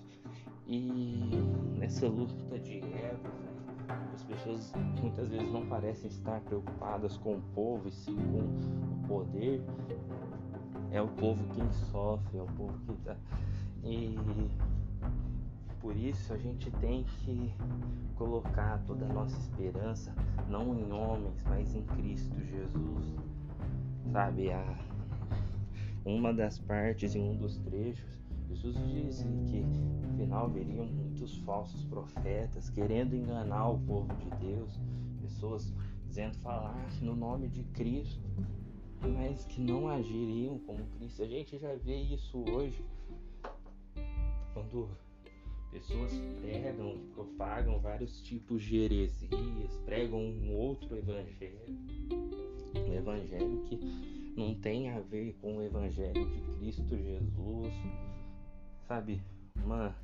e 0.67 1.29
nessa 1.77 2.07
luta 2.07 2.60
de 2.60 2.79
ego, 2.79 3.29
as 4.13 4.24
pessoas 4.24 4.74
muitas 5.01 5.29
vezes 5.29 5.51
não 5.51 5.65
parecem 5.67 6.10
estar 6.10 6.41
preocupadas 6.41 7.17
com 7.17 7.36
o 7.36 7.41
povo 7.53 7.88
e 7.88 7.91
sim 7.91 8.15
com 8.15 8.39
o 8.39 9.07
poder. 9.07 9.62
É 10.91 11.01
o 11.01 11.07
povo 11.07 11.43
quem 11.53 11.69
sofre, 11.91 12.38
é 12.38 12.41
o 12.41 12.48
povo 12.48 12.74
que 12.86 12.93
tá. 13.03 13.15
E 13.84 14.15
por 15.79 15.95
isso 15.95 16.34
a 16.34 16.38
gente 16.38 16.72
tem 16.72 17.03
que 17.03 17.53
colocar 18.15 18.81
toda 18.88 19.05
a 19.05 19.13
nossa 19.13 19.38
esperança 19.38 20.15
não 20.50 20.74
em 20.79 20.91
homens, 20.91 21.43
mas 21.48 21.75
em 21.75 21.84
Cristo 21.84 22.39
Jesus. 22.43 23.15
Sabe, 24.12 24.51
a, 24.51 24.63
uma 26.05 26.33
das 26.33 26.59
partes 26.59 27.15
em 27.15 27.21
um 27.21 27.35
dos 27.35 27.57
trechos, 27.57 28.19
Jesus 28.47 28.77
disse 28.93 29.24
que 29.24 29.62
no 29.62 30.17
final 30.17 30.50
viriam 30.50 30.85
muitos 30.85 31.38
falsos 31.39 31.83
profetas 31.85 32.69
querendo 32.69 33.15
enganar 33.15 33.69
o 33.69 33.79
povo 33.79 34.13
de 34.15 34.29
Deus, 34.45 34.79
pessoas 35.21 35.74
dizendo 36.07 36.38
falar 36.38 36.88
no 37.01 37.15
nome 37.15 37.47
de 37.50 37.63
Cristo, 37.63 38.24
mas 39.01 39.43
que 39.45 39.59
não 39.59 39.88
agiriam 39.89 40.59
como 40.59 40.85
Cristo. 40.97 41.24
A 41.24 41.27
gente 41.27 41.57
já 41.57 41.74
vê 41.75 41.95
isso 41.95 42.38
hoje 42.50 42.85
quando 44.53 44.89
Pessoas 45.75 46.09
pregam, 46.39 46.97
propagam 47.13 47.77
vários 47.79 48.21
tipos 48.21 48.63
de 48.63 48.77
heresias, 48.77 49.77
pregam 49.83 50.21
um 50.21 50.55
outro 50.55 50.95
evangelho, 50.95 51.59
um 52.74 52.93
evangelho 52.93 53.62
que 53.65 54.14
não 54.35 54.53
tem 54.53 54.89
a 54.89 54.99
ver 54.99 55.33
com 55.41 55.57
o 55.57 55.61
evangelho 55.61 56.25
de 56.27 56.41
Cristo 56.57 56.97
Jesus, 56.97 57.73
sabe? 58.87 59.21
Uma 59.63 59.95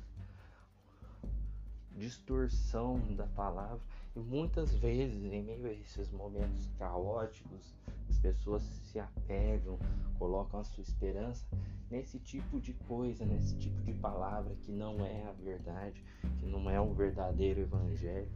distorção 1.96 2.98
da 3.14 3.26
palavra. 3.26 3.80
E 4.16 4.20
muitas 4.20 4.74
vezes, 4.74 5.32
em 5.32 5.42
meio 5.42 5.66
a 5.66 5.72
esses 5.72 6.10
momentos 6.10 6.68
caóticos, 6.78 7.74
as 8.08 8.18
pessoas 8.18 8.62
se 8.62 8.98
apegam, 8.98 9.78
colocam 10.18 10.60
a 10.60 10.64
sua 10.64 10.82
esperança 10.82 11.46
nesse 11.90 12.18
tipo 12.18 12.60
de 12.60 12.72
coisa, 12.72 13.24
nesse 13.24 13.56
tipo 13.56 13.80
de 13.82 13.92
palavra 13.92 14.54
que 14.62 14.72
não 14.72 15.04
é 15.04 15.24
a 15.28 15.32
verdade, 15.32 16.02
que 16.38 16.46
não 16.46 16.68
é 16.70 16.80
um 16.80 16.94
verdadeiro 16.94 17.60
evangelho, 17.60 18.28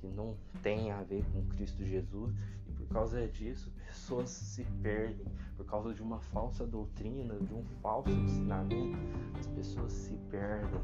que 0.00 0.06
não 0.06 0.36
tem 0.62 0.90
a 0.90 1.02
ver 1.02 1.24
com 1.32 1.44
Cristo 1.56 1.84
Jesus, 1.84 2.32
causa 2.92 3.26
disso 3.28 3.70
pessoas 3.86 4.30
se 4.30 4.64
perdem, 4.82 5.26
por 5.56 5.64
causa 5.64 5.94
de 5.94 6.02
uma 6.02 6.20
falsa 6.20 6.66
doutrina, 6.66 7.34
de 7.40 7.54
um 7.54 7.62
falso 7.80 8.10
ensinamento, 8.10 8.98
as 9.38 9.46
pessoas 9.46 9.92
se 9.92 10.16
perdem. 10.30 10.80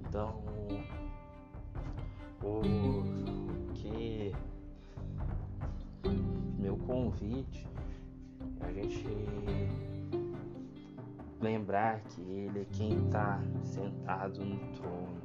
Então, 0.00 0.42
o 2.42 3.72
que 3.74 4.32
meu 6.58 6.76
convite 6.76 7.66
é 8.60 8.66
a 8.66 8.72
gente 8.72 9.06
lembrar 11.40 12.00
que 12.02 12.20
Ele 12.20 12.60
é 12.60 12.66
quem 12.72 13.06
está 13.06 13.40
sentado 13.62 14.44
no 14.44 14.58
trono, 14.76 15.22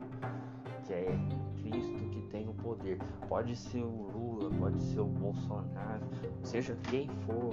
que 0.85 0.93
é 0.93 1.46
Cristo 1.69 2.09
que 2.09 2.21
tem 2.29 2.47
o 2.47 2.53
poder. 2.53 2.97
Pode 3.27 3.55
ser 3.55 3.81
o 3.81 4.09
Lula, 4.11 4.49
pode 4.57 4.81
ser 4.81 4.99
o 4.99 5.05
Bolsonaro, 5.05 6.05
seja 6.43 6.75
quem 6.89 7.09
for 7.25 7.51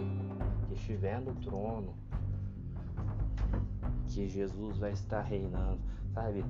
que 0.68 0.74
estiver 0.74 1.20
no 1.20 1.34
trono, 1.36 1.94
que 4.08 4.28
Jesus 4.28 4.78
vai 4.78 4.92
estar 4.92 5.22
reinando, 5.22 5.80
sabe? 6.12 6.44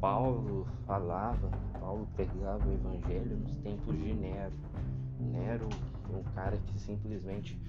Paulo 0.00 0.66
falava, 0.86 1.50
Paulo 1.78 2.08
pregava 2.14 2.66
o 2.68 2.72
evangelho 2.72 3.36
nos 3.36 3.56
tempos 3.56 3.96
de 3.98 4.14
Nero. 4.14 4.54
Nero, 5.20 5.68
um 6.08 6.22
cara 6.34 6.56
que 6.56 6.78
simplesmente 6.78 7.60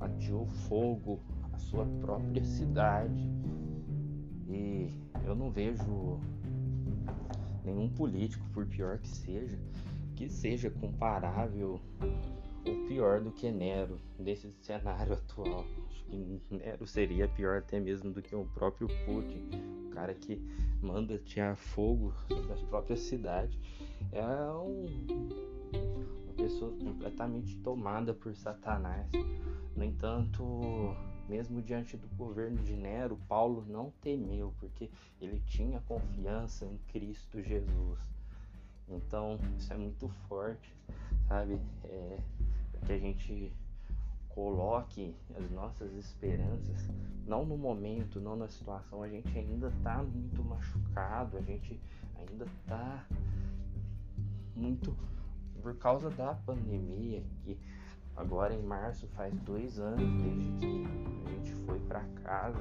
ateou 0.00 0.46
fogo 0.46 1.18
sua 1.56 1.84
própria 2.00 2.44
cidade. 2.44 3.28
E 4.48 4.94
eu 5.24 5.34
não 5.34 5.50
vejo 5.50 6.20
nenhum 7.64 7.88
político, 7.88 8.44
por 8.52 8.66
pior 8.66 8.98
que 8.98 9.08
seja, 9.08 9.58
que 10.16 10.28
seja 10.28 10.70
comparável 10.70 11.80
ou 12.66 12.86
pior 12.86 13.20
do 13.20 13.30
que 13.32 13.50
Nero 13.50 13.98
nesse 14.18 14.52
cenário 14.60 15.14
atual. 15.14 15.64
Acho 15.88 16.04
Nero 16.50 16.86
seria 16.86 17.28
pior 17.28 17.58
até 17.58 17.80
mesmo 17.80 18.10
do 18.12 18.22
que 18.22 18.34
o 18.34 18.44
próprio 18.44 18.88
Putin, 19.04 19.48
o 19.86 19.90
cara 19.90 20.14
que 20.14 20.40
manda 20.80 21.18
tirar 21.18 21.56
fogo 21.56 22.12
as 22.52 22.62
próprias 22.62 23.00
cidades. 23.00 23.58
É 24.10 24.24
um, 24.24 24.86
uma 26.24 26.34
pessoa 26.36 26.72
completamente 26.72 27.56
tomada 27.58 28.12
por 28.12 28.34
Satanás. 28.34 29.10
No 29.76 29.84
entanto, 29.84 30.44
mesmo 31.28 31.62
diante 31.62 31.96
do 31.96 32.06
governo 32.16 32.62
de 32.62 32.74
Nero, 32.74 33.18
Paulo 33.28 33.64
não 33.68 33.90
temeu, 34.02 34.52
porque 34.58 34.90
ele 35.20 35.40
tinha 35.46 35.80
confiança 35.82 36.64
em 36.66 36.78
Cristo 36.92 37.42
Jesus. 37.42 37.98
Então, 38.88 39.38
isso 39.56 39.72
é 39.72 39.76
muito 39.76 40.08
forte, 40.28 40.74
sabe? 41.28 41.58
É, 41.84 42.18
que 42.84 42.92
a 42.92 42.98
gente 42.98 43.52
coloque 44.28 45.14
as 45.36 45.50
nossas 45.50 45.92
esperanças, 45.94 46.88
não 47.26 47.44
no 47.44 47.56
momento, 47.56 48.20
não 48.20 48.34
na 48.34 48.48
situação, 48.48 49.02
a 49.02 49.08
gente 49.08 49.38
ainda 49.38 49.68
está 49.68 50.02
muito 50.02 50.42
machucado, 50.42 51.36
a 51.36 51.40
gente 51.42 51.80
ainda 52.16 52.44
está 52.44 53.06
muito 54.56 54.96
por 55.62 55.76
causa 55.76 56.10
da 56.10 56.34
pandemia 56.34 57.22
que 57.44 57.56
Agora 58.16 58.54
em 58.54 58.62
março 58.62 59.06
faz 59.08 59.34
dois 59.40 59.78
anos 59.78 60.10
desde 60.22 60.52
que 60.52 60.86
a 61.26 61.30
gente 61.30 61.54
foi 61.66 61.78
para 61.80 62.00
casa, 62.22 62.60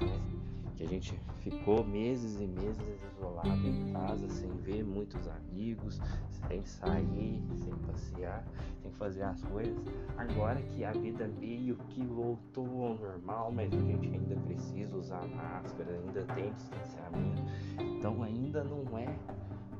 né? 0.00 0.42
que 0.76 0.82
a 0.82 0.88
gente 0.88 1.16
ficou 1.38 1.84
meses 1.84 2.40
e 2.40 2.46
meses 2.46 2.82
isolado 3.16 3.66
em 3.66 3.92
casa, 3.92 4.28
sem 4.28 4.50
ver 4.62 4.82
muitos 4.82 5.28
amigos, 5.28 6.00
sem 6.48 6.64
sair, 6.64 7.40
sem 7.62 7.72
passear, 7.86 8.44
sem 8.80 8.90
fazer 8.92 9.22
as 9.22 9.40
coisas. 9.44 9.76
Agora 10.16 10.60
que 10.60 10.84
a 10.84 10.92
vida 10.92 11.28
meio 11.38 11.76
que 11.90 12.02
voltou 12.04 12.86
ao 12.86 12.94
normal, 12.94 13.52
mas 13.52 13.72
a 13.72 13.78
gente 13.78 14.08
ainda 14.08 14.34
precisa 14.40 14.96
usar 14.96 15.24
máscara, 15.28 15.92
ainda 15.92 16.24
tem 16.34 16.52
distanciamento, 16.52 17.42
então 17.78 18.22
ainda 18.22 18.64
não 18.64 18.98
é 18.98 19.14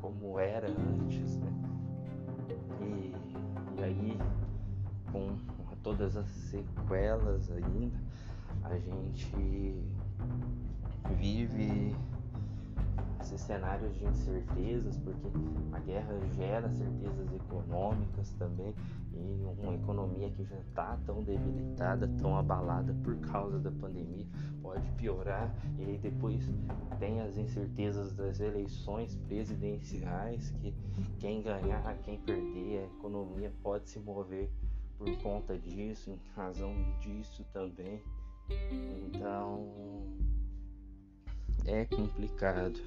como 0.00 0.38
era 0.38 0.68
antes, 0.68 1.36
né? 1.38 1.52
E, 2.80 3.12
e 3.78 3.84
aí 3.84 4.18
com 5.12 5.36
todas 5.82 6.16
as 6.16 6.26
sequelas 6.26 7.50
ainda, 7.50 7.98
a 8.64 8.78
gente 8.78 9.76
vive 11.18 11.94
esses 13.20 13.40
cenários 13.40 13.94
de 13.96 14.04
incertezas, 14.04 14.98
porque 14.98 15.28
a 15.72 15.78
guerra 15.80 16.20
gera 16.34 16.68
certezas 16.70 17.32
econômicas 17.32 18.30
também, 18.38 18.74
e 19.14 19.44
uma 19.62 19.74
economia 19.74 20.30
que 20.30 20.44
já 20.44 20.56
está 20.56 20.98
tão 21.04 21.22
debilitada, 21.22 22.08
tão 22.20 22.36
abalada 22.36 22.94
por 23.02 23.16
causa 23.18 23.58
da 23.58 23.70
pandemia, 23.70 24.26
pode 24.60 24.88
piorar, 24.92 25.54
e 25.78 25.84
aí 25.84 25.98
depois 25.98 26.48
tem 26.98 27.20
as 27.20 27.36
incertezas 27.36 28.12
das 28.12 28.40
eleições 28.40 29.14
presidenciais, 29.28 30.50
que 30.60 30.74
quem 31.18 31.42
ganhar, 31.42 31.96
quem 32.02 32.18
perder, 32.18 32.80
a 32.80 32.96
economia 32.98 33.52
pode 33.62 33.88
se 33.88 33.98
mover 34.00 34.50
por 35.02 35.16
conta 35.18 35.58
disso, 35.58 36.10
em 36.10 36.20
razão 36.36 36.72
disso 37.00 37.44
também. 37.52 38.00
Então 38.70 40.06
é 41.66 41.84
complicado. 41.84 42.78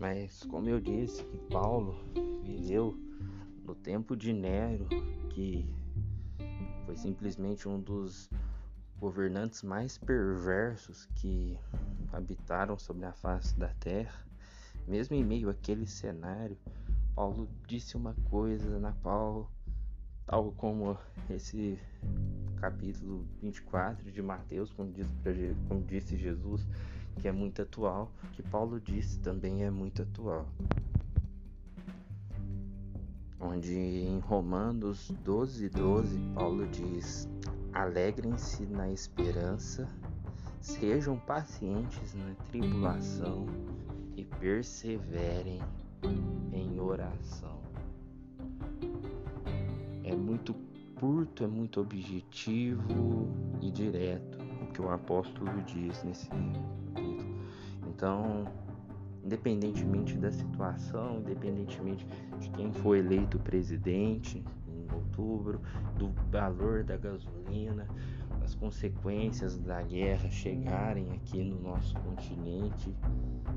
Mas 0.00 0.44
como 0.44 0.68
eu 0.68 0.80
disse 0.80 1.24
que 1.24 1.38
Paulo 1.50 1.98
viveu 2.44 2.96
no 3.64 3.74
tempo 3.74 4.16
de 4.16 4.32
Nero, 4.32 4.86
que 5.30 5.68
foi 6.86 6.96
simplesmente 6.96 7.68
um 7.68 7.80
dos 7.80 8.30
governantes 9.00 9.62
mais 9.64 9.98
perversos 9.98 11.06
que 11.16 11.58
habitaram 12.12 12.78
sobre 12.78 13.06
a 13.06 13.12
face 13.12 13.58
da 13.58 13.68
terra, 13.80 14.24
mesmo 14.86 15.16
em 15.16 15.24
meio 15.24 15.50
àquele 15.50 15.86
cenário, 15.86 16.56
Paulo 17.14 17.48
disse 17.66 17.96
uma 17.96 18.14
coisa 18.30 18.78
na 18.78 18.92
qual 18.92 19.50
tal 20.28 20.52
como 20.52 20.96
esse 21.30 21.78
capítulo 22.60 23.26
24 23.40 24.12
de 24.12 24.20
Mateus, 24.22 24.70
como, 24.70 24.92
como 25.66 25.82
disse 25.82 26.16
Jesus, 26.18 26.68
que 27.18 27.26
é 27.26 27.32
muito 27.32 27.62
atual, 27.62 28.12
que 28.32 28.42
Paulo 28.42 28.78
disse 28.78 29.18
também 29.20 29.64
é 29.64 29.70
muito 29.70 30.02
atual. 30.02 30.46
Onde 33.40 33.74
em 33.74 34.18
Romanos 34.18 35.10
12, 35.24 35.70
12, 35.70 36.18
Paulo 36.34 36.68
diz: 36.68 37.26
Alegrem-se 37.72 38.66
na 38.66 38.90
esperança, 38.90 39.88
sejam 40.60 41.18
pacientes 41.18 42.14
na 42.14 42.34
tribulação 42.50 43.46
e 44.14 44.24
perseverem 44.24 45.60
em 46.52 46.78
oração 46.78 47.67
é 50.08 50.16
muito 50.16 50.54
curto, 50.98 51.44
é 51.44 51.46
muito 51.46 51.80
objetivo 51.80 53.28
e 53.60 53.70
direto 53.70 54.38
o 54.62 54.72
que 54.72 54.80
o 54.80 54.90
apóstolo 54.90 55.62
diz 55.62 56.02
nesse 56.02 56.28
capítulo. 56.28 57.38
Então, 57.86 58.46
independentemente 59.22 60.16
da 60.16 60.32
situação, 60.32 61.18
independentemente 61.18 62.06
de 62.40 62.50
quem 62.50 62.72
foi 62.72 62.98
eleito 62.98 63.38
presidente 63.38 64.42
em 64.66 64.94
outubro, 64.94 65.60
do 65.98 66.10
valor 66.30 66.82
da 66.82 66.96
gasolina, 66.96 67.86
as 68.48 68.54
consequências 68.54 69.58
da 69.58 69.82
guerra 69.82 70.30
chegarem 70.30 71.12
aqui 71.12 71.44
no 71.44 71.60
nosso 71.60 71.94
continente, 71.96 72.96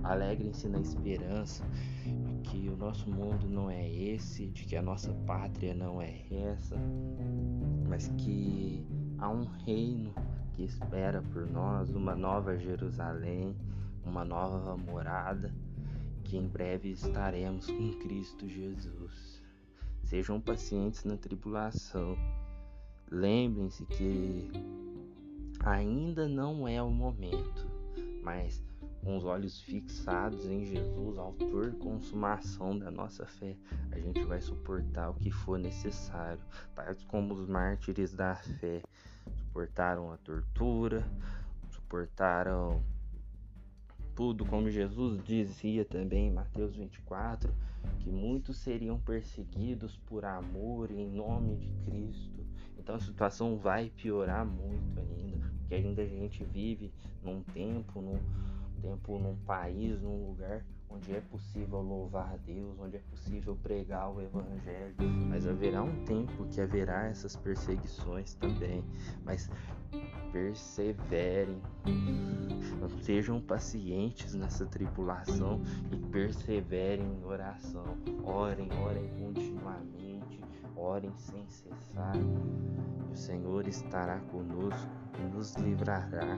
alegrem-se 0.03 0.67
na 0.67 0.81
esperança 0.81 1.63
de 2.25 2.33
que 2.49 2.67
o 2.67 2.75
nosso 2.75 3.09
mundo 3.09 3.47
não 3.47 3.69
é 3.69 3.89
esse, 3.89 4.47
de 4.47 4.65
que 4.65 4.75
a 4.75 4.81
nossa 4.81 5.13
pátria 5.25 5.73
não 5.73 6.01
é 6.01 6.25
essa, 6.29 6.75
mas 7.87 8.09
que 8.17 8.85
há 9.17 9.29
um 9.29 9.45
reino 9.65 10.13
que 10.51 10.63
espera 10.63 11.21
por 11.21 11.49
nós, 11.49 11.89
uma 11.91 12.13
nova 12.13 12.57
Jerusalém, 12.57 13.55
uma 14.03 14.25
nova 14.25 14.75
morada, 14.75 15.55
que 16.25 16.35
em 16.35 16.45
breve 16.45 16.89
estaremos 16.89 17.65
com 17.67 17.93
Cristo 17.93 18.45
Jesus. 18.45 19.41
Sejam 20.03 20.41
pacientes 20.41 21.05
na 21.05 21.15
tribulação. 21.15 22.17
Lembrem-se 23.11 23.85
que 23.87 24.49
ainda 25.59 26.29
não 26.29 26.65
é 26.65 26.81
o 26.81 26.89
momento, 26.89 27.67
mas 28.23 28.63
com 29.03 29.17
os 29.17 29.25
olhos 29.25 29.59
fixados 29.59 30.45
em 30.45 30.63
Jesus, 30.63 31.17
autor 31.17 31.73
e 31.73 31.77
consumação 31.77 32.79
da 32.79 32.89
nossa 32.89 33.25
fé, 33.25 33.57
a 33.91 33.99
gente 33.99 34.23
vai 34.23 34.39
suportar 34.39 35.09
o 35.09 35.15
que 35.15 35.29
for 35.29 35.59
necessário, 35.59 36.41
tais 36.73 37.03
como 37.03 37.33
os 37.33 37.47
mártires 37.47 38.13
da 38.13 38.35
fé 38.35 38.81
suportaram 39.35 40.11
a 40.13 40.17
tortura, 40.17 41.05
suportaram 41.69 42.81
tudo, 44.15 44.45
como 44.45 44.69
Jesus 44.69 45.21
dizia 45.23 45.83
também 45.83 46.27
em 46.27 46.33
Mateus 46.33 46.77
24, 46.77 47.53
que 47.99 48.09
muitos 48.09 48.57
seriam 48.57 48.97
perseguidos 48.99 49.97
por 50.05 50.23
amor 50.23 50.91
em 50.91 51.09
nome 51.09 51.57
de 51.57 51.69
Cristo. 51.83 52.50
Então 52.81 52.95
a 52.95 52.99
situação 52.99 53.57
vai 53.57 53.91
piorar 53.95 54.43
muito 54.43 54.99
ainda, 54.99 55.51
porque 55.59 55.75
ainda 55.75 56.01
a 56.01 56.07
gente 56.07 56.43
vive 56.43 56.91
num 57.23 57.43
tempo, 57.43 58.01
num 58.01 58.19
tempo 58.81 59.19
num 59.19 59.35
país, 59.45 60.01
num 60.01 60.29
lugar 60.29 60.65
onde 60.89 61.13
é 61.15 61.21
possível 61.21 61.79
louvar 61.79 62.33
a 62.33 62.37
Deus, 62.37 62.77
onde 62.79 62.97
é 62.97 62.99
possível 63.11 63.55
pregar 63.61 64.11
o 64.11 64.19
Evangelho, 64.19 64.95
mas 65.29 65.47
haverá 65.47 65.83
um 65.83 66.03
tempo 66.05 66.45
que 66.47 66.59
haverá 66.59 67.05
essas 67.05 67.35
perseguições 67.35 68.33
também. 68.33 68.83
Mas 69.23 69.49
perseverem, 70.31 71.61
sejam 73.03 73.39
pacientes 73.39 74.33
nessa 74.33 74.65
tribulação 74.65 75.61
e 75.91 75.97
perseverem 76.11 77.05
em 77.05 77.23
oração. 77.23 77.85
Orem, 78.23 78.69
orem 78.73 79.07
continuamente, 79.19 80.41
orem 80.75 81.11
sem 81.17 81.47
cessar. 81.49 82.15
O 83.11 83.15
Senhor 83.15 83.67
estará 83.67 84.19
conosco 84.19 84.89
e 85.19 85.35
nos 85.35 85.55
livrará 85.55 86.37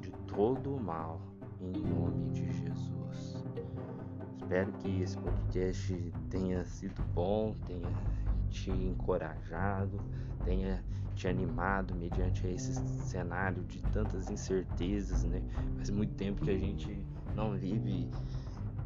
de 0.00 0.10
todo 0.26 0.76
o 0.76 0.80
mal 0.80 1.20
em 1.60 1.72
nome 1.72 2.30
de 2.32 2.44
Jesus. 2.52 3.44
Espero 4.36 4.72
que 4.74 5.02
esse 5.02 5.16
podcast 5.18 6.12
tenha 6.30 6.64
sido 6.64 7.02
bom, 7.14 7.54
tenha 7.66 7.88
te 8.48 8.70
encorajado, 8.70 9.98
tenha 10.44 10.84
te 11.14 11.26
animado 11.26 11.94
mediante 11.94 12.46
esse 12.46 12.74
cenário 12.74 13.64
de 13.64 13.82
tantas 13.84 14.30
incertezas, 14.30 15.24
né? 15.24 15.42
Faz 15.76 15.90
muito 15.90 16.14
tempo 16.14 16.44
que 16.44 16.50
a 16.50 16.58
gente 16.58 17.04
não 17.34 17.56
vive 17.56 18.08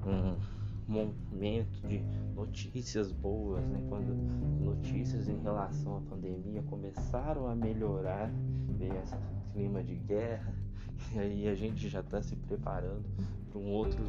um 0.07 0.60
momento 0.91 1.87
de 1.87 2.01
notícias 2.35 3.13
boas, 3.13 3.65
né? 3.67 3.81
Quando 3.89 4.13
notícias 4.61 5.29
em 5.29 5.41
relação 5.41 5.99
à 5.99 6.01
pandemia 6.01 6.63
começaram 6.63 7.47
a 7.47 7.55
melhorar, 7.55 8.31
veio 8.77 8.97
essa 8.97 9.21
clima 9.53 9.83
de 9.83 9.95
guerra, 9.95 10.53
e 11.15 11.19
aí 11.19 11.49
a 11.49 11.55
gente 11.55 11.89
já 11.89 12.01
está 12.01 12.21
se 12.21 12.35
preparando 12.37 13.05
para 13.51 13.59
um 13.59 13.71
outro 13.71 14.05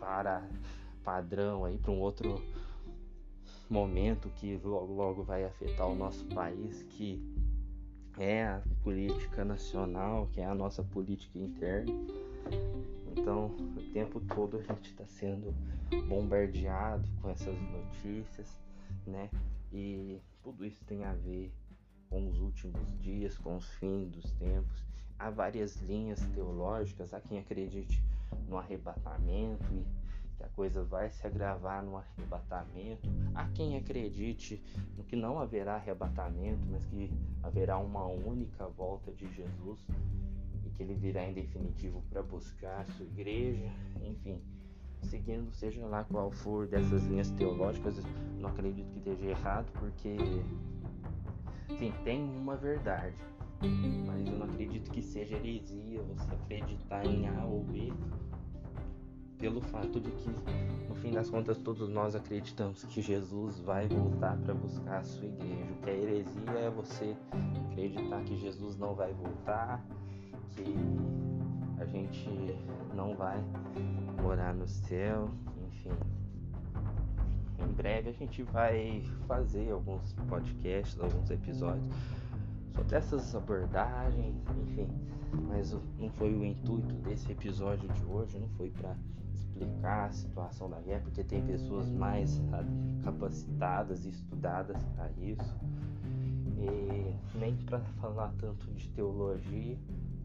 para 0.00 0.46
padrão 1.02 1.64
aí, 1.64 1.78
para 1.78 1.92
um 1.92 2.00
outro 2.00 2.42
momento 3.68 4.28
que 4.30 4.60
logo, 4.62 4.92
logo 4.92 5.22
vai 5.22 5.44
afetar 5.44 5.88
o 5.88 5.94
nosso 5.94 6.24
país, 6.26 6.82
que 6.90 7.20
é 8.18 8.44
a 8.44 8.62
política 8.82 9.44
nacional, 9.44 10.28
que 10.32 10.40
é 10.40 10.46
a 10.46 10.54
nossa 10.54 10.82
política 10.82 11.38
interna. 11.38 11.92
Então, 13.16 13.46
o 13.46 13.92
tempo 13.92 14.20
todo 14.20 14.58
a 14.58 14.62
gente 14.62 14.90
está 14.90 15.06
sendo 15.06 15.54
bombardeado 16.08 17.08
com 17.20 17.30
essas 17.30 17.56
notícias, 17.60 18.60
né? 19.06 19.30
E 19.72 20.20
tudo 20.42 20.64
isso 20.64 20.84
tem 20.84 21.04
a 21.04 21.12
ver 21.12 21.52
com 22.08 22.28
os 22.28 22.38
últimos 22.38 22.96
dias, 23.00 23.36
com 23.38 23.56
os 23.56 23.68
fins 23.74 24.08
dos 24.10 24.30
tempos. 24.32 24.84
Há 25.18 25.30
várias 25.30 25.76
linhas 25.76 26.20
teológicas, 26.34 27.14
há 27.14 27.20
quem 27.20 27.38
acredite 27.38 28.04
no 28.48 28.58
arrebatamento 28.58 29.64
e 29.72 29.84
que 30.36 30.44
a 30.44 30.48
coisa 30.48 30.84
vai 30.84 31.08
se 31.08 31.26
agravar 31.26 31.82
no 31.82 31.96
arrebatamento. 31.96 33.08
Há 33.34 33.48
quem 33.48 33.76
acredite 33.76 34.62
no 34.96 35.04
que 35.04 35.16
não 35.16 35.38
haverá 35.38 35.76
arrebatamento, 35.76 36.60
mas 36.70 36.84
que 36.86 37.10
haverá 37.42 37.78
uma 37.78 38.04
única 38.04 38.68
volta 38.68 39.10
de 39.12 39.26
Jesus 39.32 39.80
que 40.76 40.82
ele 40.82 40.94
virá 40.94 41.24
em 41.24 41.32
definitivo 41.32 42.02
para 42.10 42.22
buscar 42.22 42.80
a 42.80 42.84
sua 42.84 43.06
igreja, 43.06 43.70
enfim, 44.02 44.40
seguindo 45.02 45.50
seja 45.52 45.86
lá 45.86 46.04
qual 46.04 46.30
for 46.30 46.66
dessas 46.66 47.04
linhas 47.04 47.30
teológicas, 47.30 47.96
não 48.38 48.50
acredito 48.50 48.90
que 48.90 48.98
esteja 48.98 49.26
errado, 49.30 49.70
porque 49.78 50.16
sim, 51.78 51.92
tem 52.04 52.22
uma 52.22 52.56
verdade, 52.56 53.16
mas 54.06 54.26
eu 54.26 54.38
não 54.38 54.46
acredito 54.46 54.90
que 54.90 55.02
seja 55.02 55.36
heresia 55.36 56.02
você 56.02 56.34
acreditar 56.34 57.06
em 57.06 57.26
A 57.28 57.44
ou 57.44 57.64
B 57.64 57.92
pelo 59.38 59.60
fato 59.60 60.00
de 60.00 60.10
que, 60.10 60.30
no 60.88 60.94
fim 60.96 61.12
das 61.12 61.28
contas, 61.28 61.58
todos 61.58 61.88
nós 61.88 62.14
acreditamos 62.14 62.84
que 62.84 63.02
Jesus 63.02 63.60
vai 63.60 63.86
voltar 63.86 64.36
para 64.38 64.54
buscar 64.54 64.98
a 64.98 65.04
sua 65.04 65.26
igreja. 65.26 65.72
O 65.72 65.82
que 65.82 65.90
é 65.90 65.94
heresia 65.94 66.50
é 66.58 66.70
você 66.70 67.16
acreditar 67.70 68.22
que 68.24 68.36
Jesus 68.36 68.76
não 68.78 68.94
vai 68.94 69.12
voltar, 69.12 69.84
que 70.56 71.80
a 71.80 71.84
gente 71.84 72.28
não 72.94 73.14
vai 73.14 73.38
morar 74.22 74.54
no 74.54 74.66
céu, 74.66 75.30
enfim. 75.68 75.90
Em 77.58 77.72
breve 77.72 78.10
a 78.10 78.12
gente 78.12 78.42
vai 78.42 79.02
fazer 79.26 79.70
alguns 79.70 80.12
podcasts, 80.28 80.98
alguns 80.98 81.30
episódios 81.30 81.86
sobre 82.74 82.96
essas 82.96 83.34
abordagens, 83.34 84.34
enfim. 84.62 84.88
Mas 85.48 85.72
não 85.98 86.10
foi 86.10 86.34
o 86.34 86.44
intuito 86.44 86.94
desse 86.96 87.32
episódio 87.32 87.88
de 87.88 88.04
hoje, 88.04 88.38
não 88.38 88.48
foi 88.50 88.70
para 88.70 88.94
explicar 89.34 90.06
a 90.06 90.12
situação 90.12 90.68
da 90.68 90.80
guerra, 90.80 91.00
porque 91.02 91.24
tem 91.24 91.42
pessoas 91.44 91.90
mais 91.90 92.40
capacitadas 93.02 94.04
e 94.04 94.10
estudadas 94.10 94.82
para 94.94 95.10
isso. 95.18 95.56
E 96.58 97.38
nem 97.38 97.56
para 97.56 97.80
falar 98.00 98.32
tanto 98.38 98.66
de 98.72 98.88
teologia, 98.90 99.76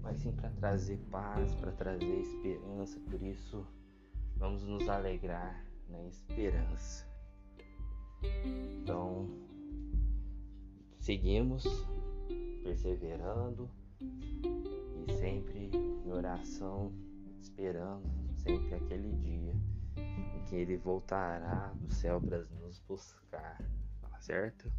mas 0.01 0.17
sim 0.17 0.31
para 0.31 0.49
trazer 0.51 0.97
paz, 1.09 1.53
para 1.55 1.71
trazer 1.71 2.19
esperança. 2.19 2.99
Por 2.99 3.21
isso, 3.21 3.65
vamos 4.35 4.63
nos 4.63 4.87
alegrar 4.89 5.65
na 5.87 6.03
esperança. 6.05 7.07
Então, 8.81 9.29
seguimos 10.99 11.63
perseverando 12.63 13.69
e 13.99 15.13
sempre 15.13 15.71
em 15.73 16.11
oração, 16.11 16.91
esperando 17.41 18.09
sempre 18.37 18.75
aquele 18.75 19.11
dia 19.17 19.53
em 20.07 20.43
que 20.45 20.55
ele 20.55 20.77
voltará 20.77 21.71
do 21.75 21.93
céu 21.93 22.19
para 22.19 22.43
nos 22.61 22.79
buscar, 22.87 23.57
tá 24.01 24.19
certo? 24.19 24.71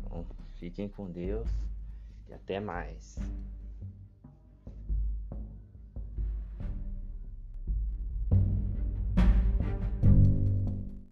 Então, 0.00 0.26
fiquem 0.54 0.88
com 0.88 1.10
Deus 1.10 1.48
e 2.28 2.34
até 2.34 2.60
mais. 2.60 3.18